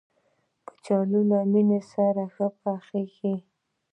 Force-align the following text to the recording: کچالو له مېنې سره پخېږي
کچالو 0.67 1.21
له 1.29 1.39
مېنې 1.51 1.79
سره 1.91 2.23
پخېږي 2.61 3.35